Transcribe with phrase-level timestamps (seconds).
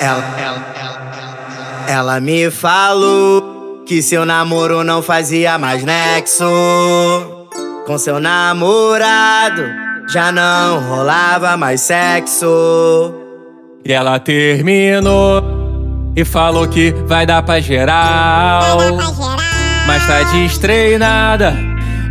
[0.00, 6.44] Ela, ela, ela, ela me falou que seu namoro não fazia mais nexo
[7.84, 9.64] com seu namorado.
[10.08, 13.12] Já não rolava mais sexo.
[13.84, 15.42] E ela terminou
[16.14, 18.78] e falou que vai dar pra geral.
[19.84, 21.56] Mas tá destreinada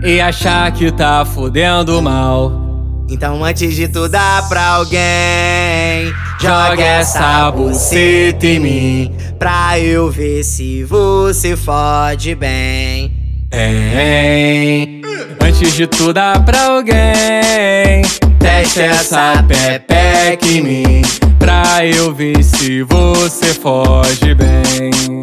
[0.04, 2.67] e achar que tá fudendo mal.
[3.10, 10.44] Então antes de tu dar pra alguém, joga essa buceta em mim pra eu ver
[10.44, 13.12] se você fode bem.
[13.52, 15.02] Hein?
[15.42, 18.02] Antes de tu dar pra alguém,
[18.40, 21.02] teste essa pepeca em mim
[21.40, 25.17] pra eu ver se você fode bem.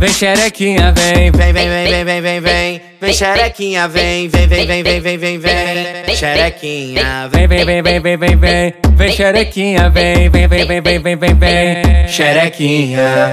[0.00, 3.12] Vem xerequinha, vem, vem, vem, vem, vem, vem, vem, vem.
[3.12, 6.16] Xerequinha, vem, vem, vem, vem, vem, vem, vem, vem.
[6.16, 8.74] Xerequinha, vem, vem, vem, vem, vem, vem, vem.
[8.94, 12.08] Vem xerequinha, vem, vem, vem, vem, vem, vem, vem, vem.
[12.08, 13.30] Xerequinha.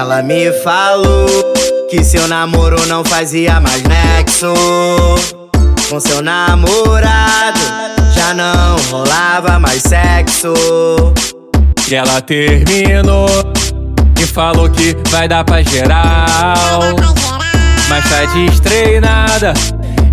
[0.00, 1.28] Ela me falou
[1.90, 4.54] que seu namoro não fazia mais nexo
[5.90, 7.60] com seu namorado.
[8.14, 10.54] Já não rolava mais sexo.
[11.86, 13.28] E ela terminou
[14.18, 16.80] e falou que vai dar pra geral.
[17.90, 19.52] Mas tá destreinada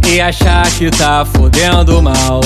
[0.05, 2.41] e achar que tá fudendo mal.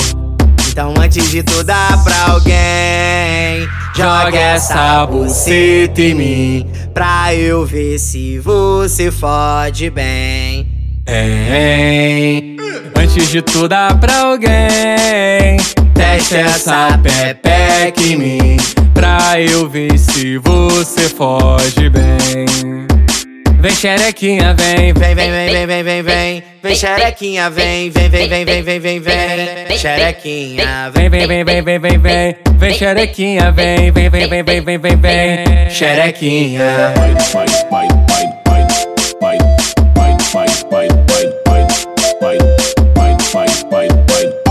[0.68, 7.98] Então antes de tu dar pra alguém, joga essa buceta em mim pra eu ver
[7.98, 10.66] se você fode bem.
[11.08, 12.56] Hein?
[12.96, 15.56] Antes de tu dar pra alguém,
[15.94, 18.56] teste essa pepeca em mim
[18.94, 22.86] pra eu ver se você fode bem.
[23.60, 26.42] Vem xerequinha, vem, vem, vem, vem, vem, vem, vem, vem.
[26.62, 29.78] Vem xerequinha, vem, vem, vem, vem, vem, vem, vem, vem.
[29.78, 34.60] Xerequinha, vem, vem, vem, vem, vem, vem, vem vem xerequinha, vem, vem, vem, vem, vem,
[34.60, 36.92] vem, vem, vem, xerequinha.
[44.10, 44.41] Bye.